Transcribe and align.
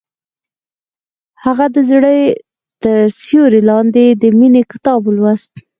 هغې 1.43 1.67
د 1.75 1.77
زړه 1.89 2.13
تر 2.83 2.97
سیوري 3.23 3.61
لاندې 3.69 4.03
د 4.21 4.23
مینې 4.39 4.61
کتاب 4.71 4.99
ولوست. 5.05 5.51